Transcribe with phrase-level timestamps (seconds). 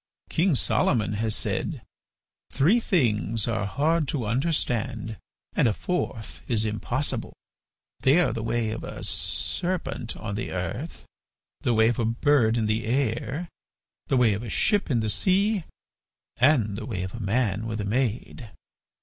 [0.31, 1.83] King Solomon has said:
[2.49, 5.17] 'Three things are hard to understand
[5.53, 7.33] and a fourth is impossible:
[7.99, 11.05] they are the way of a serpent on the earth,
[11.59, 13.47] the way of a bird in the air,
[14.07, 15.65] the way of a ship in the sea,
[16.37, 18.49] and the way of a man with a maid!